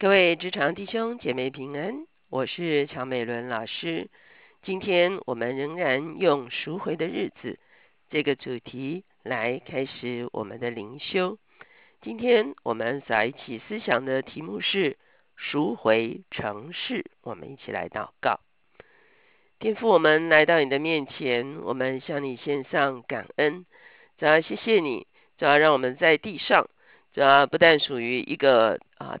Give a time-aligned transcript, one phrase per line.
[0.00, 4.08] 各位职场弟兄姐妹平安，我是乔美伦老师。
[4.62, 7.58] 今天我们仍然用赎回的日子
[8.08, 11.36] 这个主题来开始我们的灵修。
[12.00, 14.96] 今天我们在一起思想的题目是
[15.36, 17.04] 赎回城市。
[17.20, 18.40] 我们一起来祷告，
[19.58, 23.66] 天父，我们来到你的面前，我们向你献上感恩，
[24.16, 25.06] 主要谢谢你，
[25.36, 26.70] 主要让我们在地上，
[27.12, 29.18] 主要不但属于一个啊。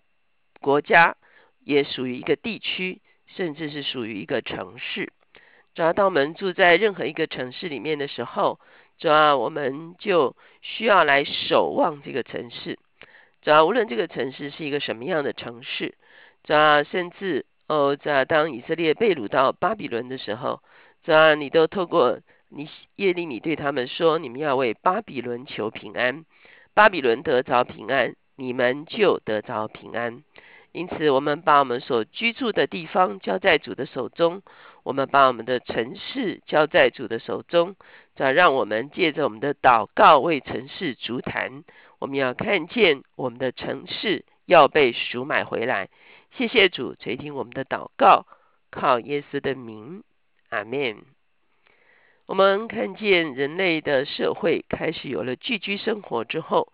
[0.60, 1.16] 国家
[1.64, 5.12] 也属于一个地区，甚至是属于一个城市。
[5.74, 8.60] 主要当我们住在任何一个城市里面的时候，
[8.98, 12.78] 主要我们就需要来守望这个城市。
[13.42, 15.94] 主要无论这个城市是一个什么样的城市，
[16.44, 20.60] 主要甚至哦，只要当以色列被掳到巴比伦的时候，
[21.02, 22.18] 主要你都透过
[22.48, 26.26] 你耶利米对他们说：“你们要为巴比伦求平安，
[26.74, 30.22] 巴比伦得着平安，你们就得着平安。”
[30.72, 34.40] 因此，我们把我们所居住的地方交在主的手中；
[34.84, 37.74] 我们把我们的城市交在主的手中。
[38.14, 41.64] 再让我们借着我们的祷告为城市足坛。
[41.98, 45.88] 我们要看见我们的城市要被赎买回来。
[46.36, 48.26] 谢谢主垂听我们的祷告，
[48.70, 50.04] 靠耶稣的名，
[50.50, 50.98] 阿门。
[52.26, 56.72] 我们看见人类的社会开始有了聚居生活之后，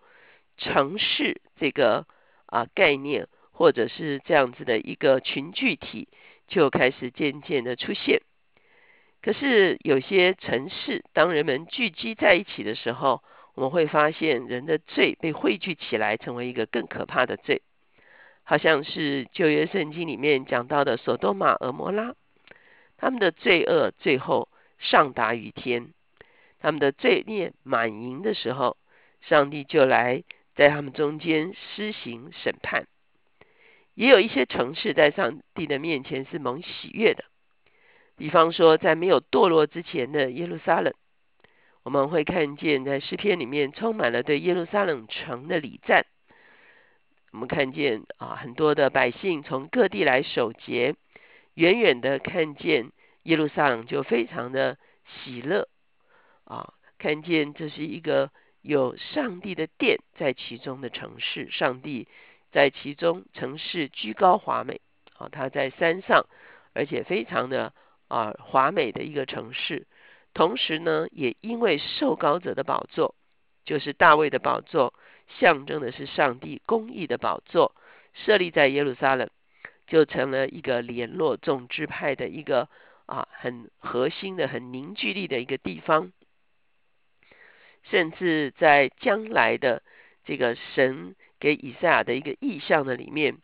[0.57, 2.05] 城市这个
[2.45, 3.27] 啊概念。
[3.57, 6.07] 或者是这样子的一个群聚体，
[6.47, 8.21] 就开始渐渐的出现。
[9.23, 13.23] 可是有些城市，当人们聚集在一起的时候，
[13.55, 17.63] 我们会发现人的罪被汇聚起来，成为一个更可怕的罪。
[18.43, 22.13] 好像是旧约圣经里面讲到的索多玛、俄摩拉，
[22.95, 25.93] 他们的罪恶最后上达于天，
[26.59, 28.77] 他们的罪孽满盈的时候，
[29.21, 32.85] 上帝就来在他们中间施行审判。
[33.97, 37.23] 也有一些城市在上帝的面前是蒙喜悦的，
[38.15, 40.93] 比方说在没有堕落之前的耶路撒冷，
[41.81, 46.05] 我们会看见在诗篇里面充满了对耶路撒冷城的礼赞。
[47.31, 50.93] 我们看见啊，很多的百姓从各地来守节，
[51.55, 52.91] 远远的看见
[53.23, 54.77] 耶路撒冷就非常的
[55.07, 55.67] 喜乐
[56.43, 58.29] 啊，看见这是一个
[58.61, 62.07] 有上帝的殿在其中的城市，上帝。
[62.49, 64.79] 在其中，城市居高华美
[65.17, 66.25] 啊，它在山上，
[66.73, 67.73] 而且非常的
[68.07, 69.85] 啊华美的一个城市。
[70.33, 73.15] 同时呢，也因为受高者的宝座，
[73.65, 74.93] 就是大卫的宝座，
[75.27, 77.75] 象征的是上帝公义的宝座，
[78.13, 79.29] 设立在耶路撒冷，
[79.85, 82.69] 就成了一个联络众支派的一个
[83.07, 86.13] 啊很核心的、很凝聚力的一个地方。
[87.83, 89.83] 甚至在将来的
[90.23, 91.13] 这个神。
[91.39, 93.37] 给以赛亚的一个意象的里面，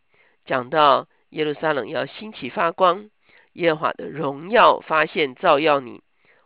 [0.46, 3.10] 讲到耶路撒冷要兴起发光，
[3.54, 6.02] 耶和华的荣耀发现照耀你，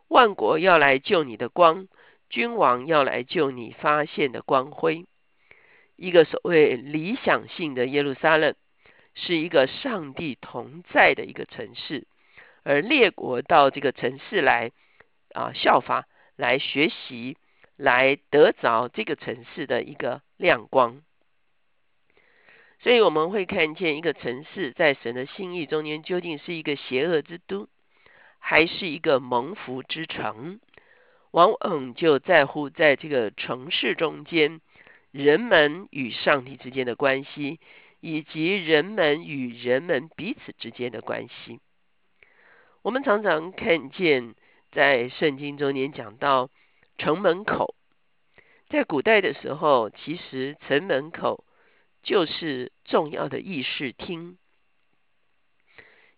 [0.07, 1.87] 万国要来救你的光，
[2.29, 5.05] 君王要来救你发现的光辉。
[5.95, 8.53] 一个所谓理想性的耶路撒冷，
[9.15, 12.05] 是一个上帝同在的一个城市，
[12.63, 14.71] 而列国到这个城市来
[15.33, 16.05] 啊效法，
[16.35, 17.37] 来学习，
[17.75, 21.01] 来得着这个城市的一个亮光。
[22.79, 27.67] 所以我们会看见一个城市在神的心意中间，究竟是一个邪恶之都，
[28.37, 30.59] 还是一个蒙福之城？
[31.31, 34.61] 往往就在乎在这个城市中间，
[35.11, 37.59] 人们与上帝之间的关系，
[37.99, 41.59] 以及人们与人们彼此之间的关系。
[42.83, 44.35] 我们常常看见
[44.71, 46.49] 在圣经中间讲到
[46.99, 47.73] 城门口，
[48.69, 51.43] 在古代的时候，其实城门口。
[52.07, 54.37] 就是重要的议事厅。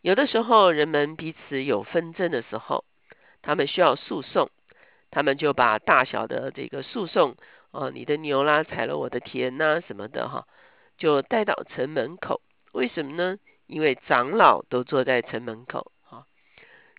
[0.01, 2.85] 有的时候，人们彼此有纷争的时候，
[3.41, 4.51] 他们需要诉讼，
[5.09, 7.37] 他们就把大小的这个诉讼，
[7.71, 10.47] 哦，你的牛啦踩了我的田呐什么的哈，
[10.99, 12.39] 就带到城门口。
[12.71, 13.39] 为什么呢？
[13.65, 16.27] 因为长老都坐在城门口啊，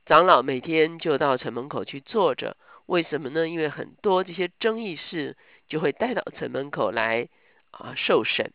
[0.04, 2.56] 长老每天就到城门口去坐着。
[2.86, 3.48] 为什么呢？
[3.48, 5.36] 因为很多这些争议事
[5.69, 7.28] 就会带到城门口来
[7.70, 8.52] 啊受审。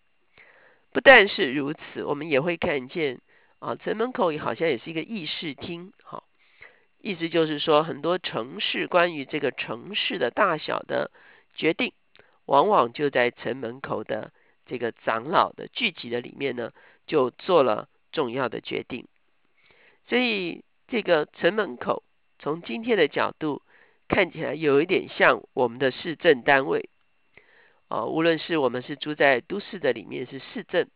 [0.96, 3.20] 不但是如此，我们也会看见
[3.60, 6.24] 啊，城门口好像也是一个议事厅，好，
[7.02, 11.12] 意思就是说，很多城市关于这个城市的大小的
[11.54, 11.92] 决定，
[12.46, 14.32] 往往就在城门口的
[14.66, 16.72] 这个长老的聚集的里面呢，
[17.06, 19.06] 就做了重要的决定。
[20.08, 22.04] 所以，这个城门口
[22.40, 23.62] 从今天的角度
[24.08, 26.90] 看起来，有一点像我们的市政单位。
[27.88, 30.88] 啊，无论是我们是住在都市的里面是市政，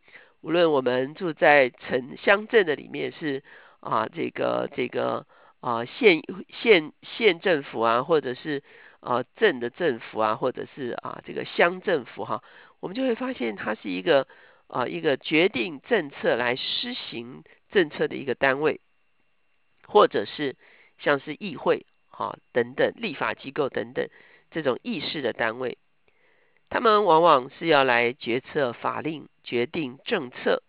[0.41, 3.43] 无论我们住在城乡镇的里面，是
[3.79, 5.27] 啊这个这个
[5.59, 8.63] 啊县县县政府啊，或者是
[9.01, 12.43] 啊镇的政府啊，或者是啊这个乡政府哈，
[12.79, 14.27] 我们就会发现它是一个
[14.67, 18.81] 啊一个决定政策来施行政策的一个单位，
[19.87, 20.55] 或者是
[20.97, 24.09] 像是议会哈等等立法机构等等
[24.49, 25.77] 这种议事的单位。
[26.69, 30.61] 他们往往是要来决策法令、决定政策，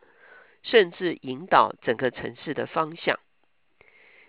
[0.62, 3.20] 甚至引导整个城市的方向。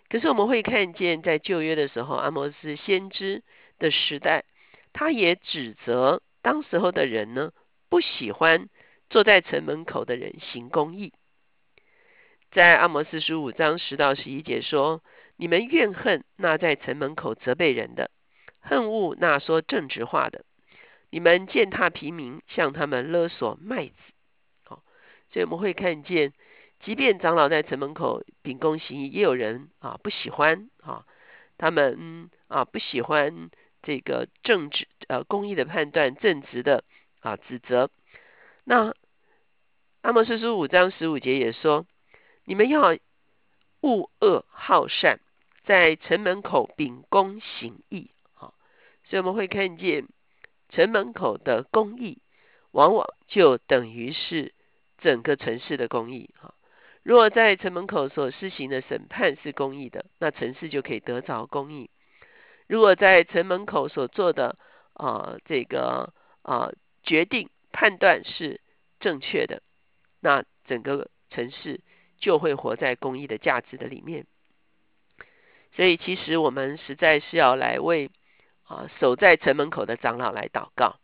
[0.10, 3.44] 可是我们会看见，在旧约的时候，阿摩斯先知
[3.80, 4.44] 的时代，
[4.92, 7.54] 他也指责当时候的人呢，
[7.88, 8.68] 不喜欢
[9.10, 11.14] 坐在城门口的人行公义。
[12.52, 15.02] 在阿摩斯十五章十到十一节说
[15.38, 18.12] ：“你们怨恨那在城门口责备人的，
[18.60, 20.44] 恨恶那说正直话的。”
[21.12, 23.94] 你们践踏平民，向他们勒索麦子，
[24.64, 24.82] 好，
[25.30, 26.32] 所以我们会看见，
[26.80, 31.06] 即便长老在城门口秉公行义，也有人啊不喜欢啊，
[31.58, 33.50] 他们啊不喜欢
[33.84, 36.86] 这个正直呃公义的判断，正直的
[37.20, 37.90] 啊指责。
[38.64, 38.96] 那
[40.04, 41.86] 阿摩斯书五章十五节也说，
[42.46, 42.98] 你们要
[43.82, 45.20] 恶恶好善，
[45.66, 48.54] 在城门口秉公行义，好，
[49.04, 50.08] 所以我们会看见。
[50.72, 52.20] 城门口的公义，
[52.72, 54.54] 往往就等于是
[55.00, 56.30] 整个城市的公义。
[56.40, 56.54] 哈，
[57.04, 61.90] 如果在城门口所施行的审判是公义的，那城市就可以得着公义；
[62.68, 64.58] 如果在城门口所做的
[64.94, 66.72] 啊这个啊
[67.04, 68.62] 决定判断是
[69.02, 69.62] 正确的，
[70.22, 71.82] 那整个城市
[72.18, 74.26] 就会活在公义的价值的里面。
[75.76, 78.10] 所以，其实我们实在是要来为。
[78.72, 80.96] 啊，守在城门口的长老来祷告，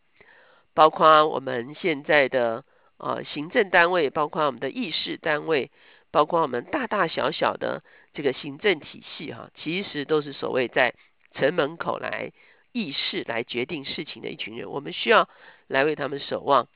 [0.73, 2.63] 包括我们现在的
[2.95, 5.69] 啊行政单位，包括我们的议事单位，
[6.09, 7.83] 包括我们大大小小的
[8.13, 10.93] 这个行政体系哈，其实都是所谓在
[11.33, 12.31] 城门口来
[12.71, 14.69] 议事、来决定事情的一群人。
[14.69, 15.27] 我们需要
[15.67, 16.69] 来为他们守望，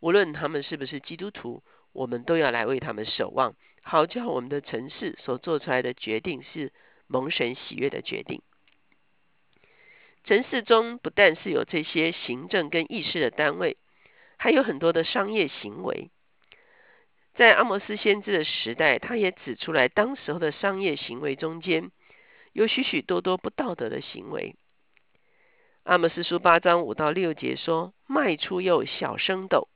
[0.00, 1.62] 无论他们是不是基督徒，
[1.94, 6.70] 我们都要来为他们守望，好叫我们的城市所做出来的决定是
[7.06, 8.42] 蒙神喜悦的决定。
[10.24, 13.76] 城市中不但是有这些行政跟议事的单位，
[14.38, 16.10] 还有很多的商业行为。
[17.34, 21.90] 在阿摩斯先知的时代，他也指出来，当时候的商业行为中间
[22.52, 24.56] 有许许多多不道德的行为。
[25.82, 29.68] 阿摩斯书八章五到六节说：卖出用小升斗，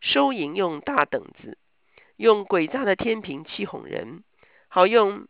[0.00, 1.58] 收银用大等子，
[2.16, 4.22] 用诡诈的天平欺哄人，
[4.68, 5.26] 好用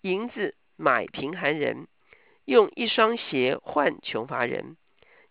[0.00, 1.88] 银子买贫寒人。
[2.48, 4.78] 用一双鞋换穷乏人，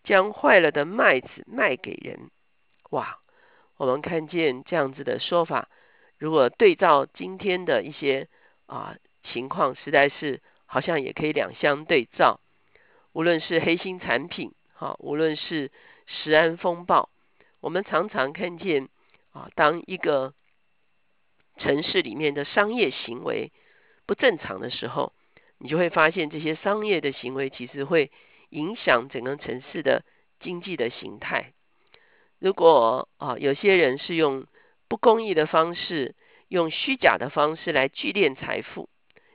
[0.04, 2.30] 将坏了的麦子卖给人。
[2.90, 3.18] 哇，
[3.76, 5.68] 我们看见这样子的说法，
[6.16, 8.28] 如果对照今天的一些
[8.66, 8.94] 啊
[9.24, 12.38] 情况，实在是好像也可以两相对照。
[13.12, 15.72] 无论是黑心产品，哈，无论是
[16.06, 17.10] 食安风暴，
[17.58, 18.88] 我们常常看见
[19.32, 20.34] 啊，当一个
[21.56, 23.50] 城市里面的商业行为
[24.06, 25.12] 不正常的时候。
[25.58, 28.10] 你就会发现，这些商业的行为其实会
[28.50, 30.04] 影响整个城市的
[30.40, 31.52] 经济的形态。
[32.38, 34.46] 如果啊，有些人是用
[34.88, 36.14] 不公义的方式，
[36.46, 38.88] 用虚假的方式来聚敛财富，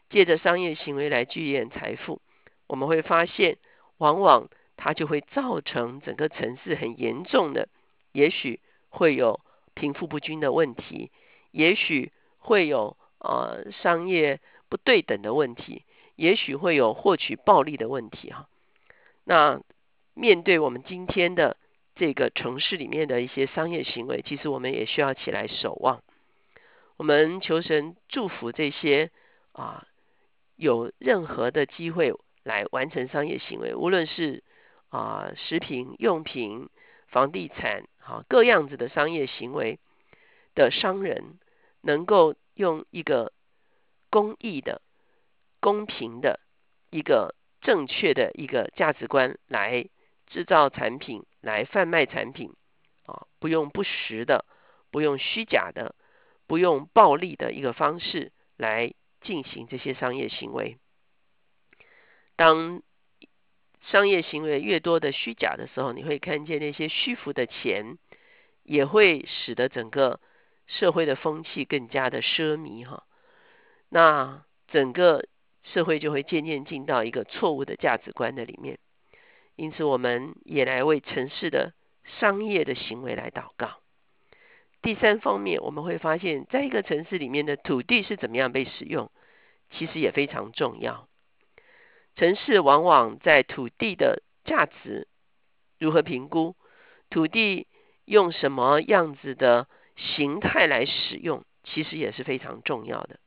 [0.10, 2.22] 借着商业行为来聚敛财富，
[2.68, 3.58] 我们会发现，
[3.98, 7.68] 往往它就会造成整个城市很严重的，
[8.14, 9.42] 也许会有
[9.74, 11.12] 贫富不均的问题，
[11.52, 14.40] 也许会有呃商业
[14.70, 15.84] 不对等的问题。
[16.16, 18.48] 也许会有获取暴利的问题哈。
[19.24, 19.62] 那
[20.14, 21.58] 面对我们今天的
[21.96, 26.04] 这个城市里面的一些商业行为，其实我们也需要起来守望。
[26.98, 29.10] 我们求神祝福这些
[29.54, 29.88] 啊
[30.56, 34.44] 有任何的机会来完成商业行为，无论是
[34.90, 36.70] 啊食品用品、
[37.08, 39.80] 房地产啊各样子的商业行为
[40.54, 41.40] 的商人，
[41.82, 43.34] 能够用一个
[44.12, 44.83] 公益的。
[45.64, 46.42] 公平的
[46.90, 49.88] 一个正确的一个价值观来
[50.28, 52.52] 制造产品，来贩卖产品
[53.06, 54.44] 啊，不用不实的，
[54.92, 55.96] 不用虚假的，
[56.48, 60.78] 不用暴力的一个方式来进行这些商业行为。
[62.36, 62.82] 当
[63.84, 67.98] 商业行为越多的虚假的时候，你会看见那些虚浮的钱
[68.64, 70.20] 也会使得整个
[70.68, 73.06] 社会的风气更加的奢靡哈。
[73.88, 75.24] 那整个。
[75.64, 78.80] 社会就会渐渐进到一个错误的价值观的里面，
[79.56, 81.74] 因此我们也来为城市的
[82.20, 83.80] 商业的行为来祷告。
[84.82, 89.10] 第三方面，我们会发现，在一个城市里面的土地是怎么样被使用，
[89.72, 91.08] 其实也非常重要。
[92.16, 95.08] 城市往往在土地的价值
[95.80, 96.56] 如何评估，
[97.10, 97.68] 土地
[98.04, 103.20] 用什么样子的形态来使用，其实也是非常重要的。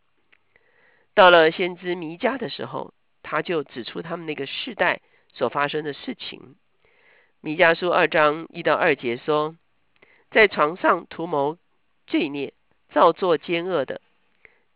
[1.16, 2.92] 到了先知弥迦的时候，
[3.22, 5.00] 他就指出他们那个世代
[5.32, 6.56] 所发生的事情。
[7.40, 9.56] 弥迦书二章一到二节说，
[10.30, 11.56] 在床上图谋
[12.06, 12.52] 罪孽、
[12.90, 14.02] 造作奸恶的，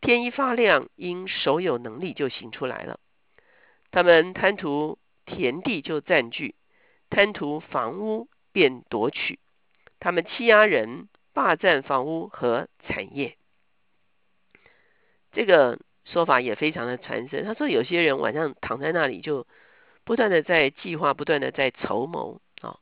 [0.00, 2.99] 天一发亮，因手有能力就行出来了。
[3.90, 6.54] 他们贪图田地就占据，
[7.11, 9.38] 贪图房屋便夺取。
[9.99, 13.37] 他们欺压人，霸占房屋和产业。
[15.32, 15.78] 这个
[16.12, 17.44] 说法也非常的传神。
[17.44, 19.46] 他说，有些人晚上躺在那里，就
[20.04, 22.78] 不断的在计划，不断的在筹谋啊，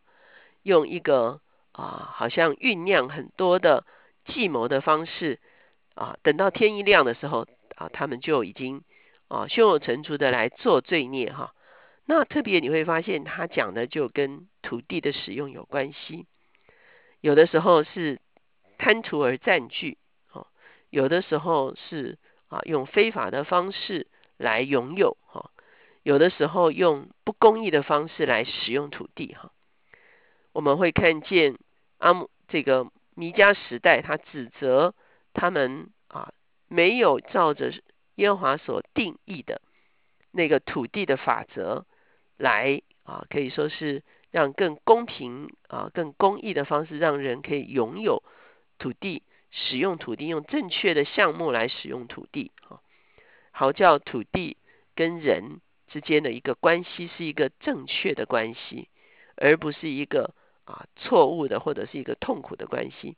[0.63, 1.41] 用一个
[1.73, 3.85] 啊，好像酝酿很多的
[4.25, 5.39] 计谋的方式
[5.95, 8.83] 啊，等到天一亮的时候啊，他们就已经。
[9.31, 11.53] 啊，胸有成竹的来做罪孽哈。
[12.07, 16.25] 那特别你会发现，他讲的就跟土地的使用有关系。
[17.21, 18.23] 有的时候是
[18.79, 19.99] 贪图而占据，
[20.33, 20.47] 哦，
[20.89, 22.17] 有的时候是
[22.49, 25.51] 啊用非法的方式来拥有，哈，
[26.03, 29.53] 有的时候用不公义的方式来使用土地，哈。
[30.53, 31.57] 我们会看见
[31.99, 34.95] 阿姆这个弥迦时代，他指责
[35.33, 36.33] 他们啊
[36.69, 37.73] 没有照着。
[38.19, 39.63] 耶和华所定义的
[40.33, 41.87] 那个土地的法则，
[42.37, 44.03] 来啊，可以说是
[44.33, 48.25] 让更公平啊、更公义的方式，让人可以拥有
[48.81, 52.81] 土地、使用土地，用正确的项目来使用土地啊，
[53.51, 54.57] 好叫土地
[54.95, 58.89] 跟人之间的一个关系是一个正确的关系，
[59.37, 63.17] 而不是一个啊错误的或者是一个痛苦的关系。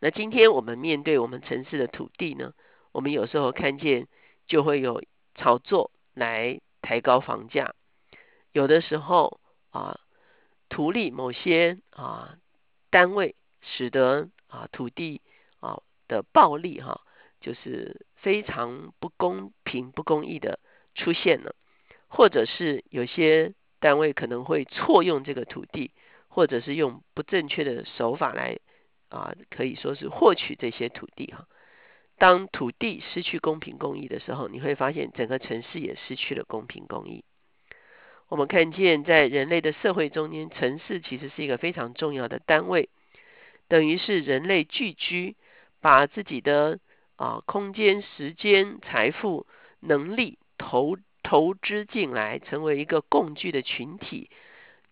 [0.00, 2.52] 那今天我们面对我们城市的土地呢？
[2.92, 4.06] 我们有时候看见
[4.46, 5.02] 就会有
[5.34, 7.74] 炒作来抬高房价，
[8.52, 9.98] 有的时候啊
[10.68, 12.36] 图利某些啊
[12.90, 15.20] 单位，使得啊土地
[15.58, 17.00] 啊的暴利哈，
[17.40, 20.60] 就是非常不公平、不公义的
[20.94, 21.56] 出现了，
[22.06, 25.90] 或者是有些单位可能会错用这个土地，
[26.28, 28.58] 或者是用不正确的手法来
[29.08, 31.48] 啊可以说是获取这些土地哈。
[32.16, 37.24] 当土地失去公平公义的时候，你会发现整个城市也失去了公平公义。
[38.28, 42.88] 我们看见在人类的社会中间，城市其实是一个非常重要的单位，
[43.68, 45.36] 等于是人类聚居，
[45.80, 46.78] 把自己的
[47.16, 49.46] 啊空间、时间、财富、
[49.80, 54.30] 能力投投资进来，成为一个共聚的群体。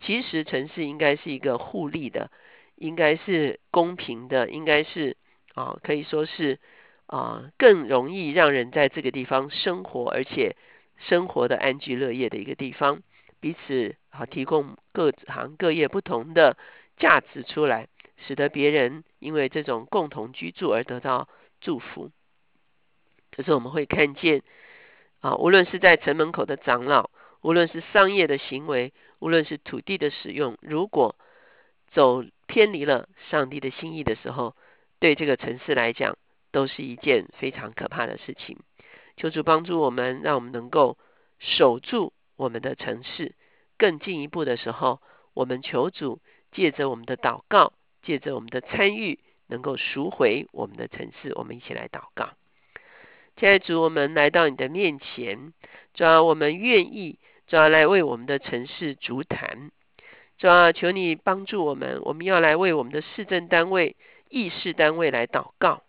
[0.00, 2.30] 其实城市应该是一个互利的，
[2.76, 5.16] 应该是公平的，应该是
[5.54, 6.58] 啊可以说是。
[7.06, 10.56] 啊，更容易让人在这个地方生活，而且
[10.96, 13.02] 生活的安居乐业的一个地方，
[13.38, 16.56] 彼此啊提供各行各业不同的
[16.96, 17.88] 价值出来，
[18.22, 21.28] 使得别人因为这种共同居住而得到
[21.60, 22.10] 祝福。
[23.30, 24.42] 可是我们会看见
[25.20, 27.10] 啊，无论是在城门口的长老，
[27.40, 31.16] 无论是商业的行为，无论是土地的使用，如果
[31.92, 34.56] 走偏离了上帝的心意的时候，
[34.98, 36.16] 对这个城市来讲，
[36.50, 38.58] 都是一件非常可怕的事情。
[39.16, 40.98] 求主帮助我们，让我们能够
[41.38, 43.34] 守住我们的城市。
[43.78, 45.00] 更进一步的时候，
[45.34, 46.20] 我们求主
[46.52, 51.32] 借着我们的祷告，借着我们的参与，能够赎回我们的城市。
[51.34, 52.30] 我们一起来祷告。
[53.36, 55.52] 亲爱的主，我们来到你的面前，
[55.94, 59.70] 主啊，我们愿意主啊来为我们的城市足坛。
[60.38, 63.96] 主啊，求你帮助我们，我们要来为我们的市政单位、
[64.28, 65.82] 议事单位来祷告。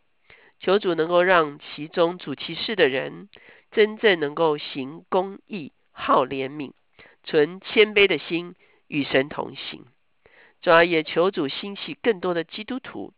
[0.60, 3.28] 求主能够让其中主其事的人
[3.72, 6.72] 真正能够行公义、好怜悯、
[7.26, 8.56] 存谦卑的心，
[8.88, 9.86] 与神同行。
[10.64, 13.14] 主要也求主兴起更多的基督徒，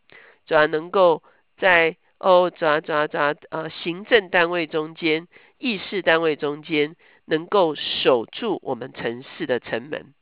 [0.46, 1.24] 主要能够
[1.56, 10.14] 在哦，主要主要主要呃行政单位中间、议事单位中间，能够守住我们城市的城门。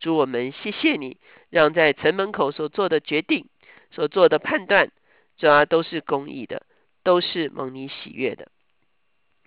[0.00, 1.18] 主我们谢谢你，
[1.50, 3.46] 让在城门口所做的决定、
[3.90, 4.90] 所做的判断，
[5.36, 6.62] 主要都是公义的。
[7.04, 8.48] 都是蒙你喜悦的。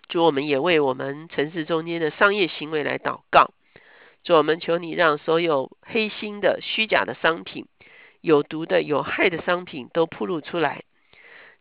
[0.08, 3.54] 主，我们也为我们城市中间的商业行为来祷告。
[4.24, 7.66] 主，我们求你让所有黑心的、虚假的商品、
[8.20, 10.84] 有毒的、有害的商品都铺露出来。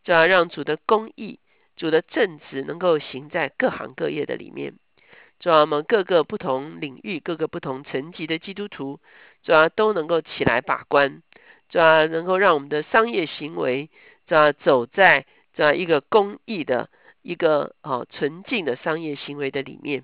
[0.03, 1.39] 主要让主的公义、
[1.75, 4.73] 主的正直能够行在各行各业的里面。
[5.39, 8.99] 主要我们各个不同领域、各个不同层级的基督徒，
[9.41, 11.23] 主要都能够起来把关。
[11.69, 13.89] 主要能够让我们的商业行为，
[14.27, 15.25] 主要走在
[15.55, 16.89] 这样一个公益的
[17.23, 20.03] 一个哦纯净的商业行为的里面。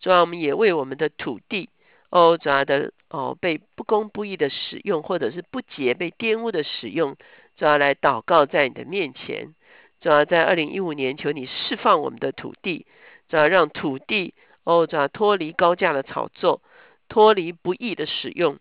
[0.00, 1.68] 主要我们也为我们的土地
[2.14, 7.16] 哦，主要的哦被不公不义的使用，或者是不洁被玷污的使用，
[7.56, 9.52] 主要来祷告在你的面前。
[10.00, 12.86] 主要在二零一五年，求你释放我们的土地，
[13.28, 16.62] 主要让土地哦，主要脱离高价的炒作，
[17.08, 18.58] 脱离不义的使用。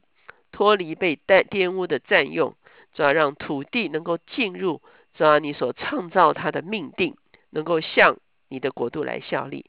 [0.51, 2.55] 脱离被带玷污的占用，
[2.95, 4.81] 主要让土地能够进入，
[5.13, 7.15] 主要你所创造它的命定，
[7.51, 8.17] 能够向
[8.49, 9.65] 你的国度来效力。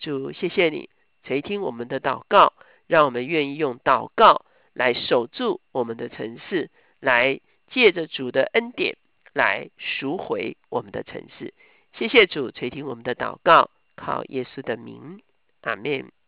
[0.00, 0.90] 主，谢谢你
[1.22, 2.52] 垂听我们的祷告，
[2.88, 8.96] 让我们愿意用祷告来守住我们的城市，来借着主的恩典
[9.32, 11.54] 来赎回我们的城市。
[11.92, 15.20] 谢谢主垂听我们的祷告，靠耶稣的名，
[15.60, 16.10] 阿门。